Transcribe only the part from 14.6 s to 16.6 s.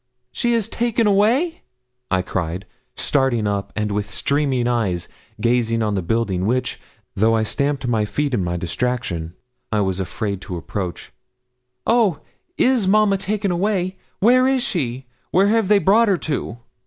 she? Where have they brought her to?'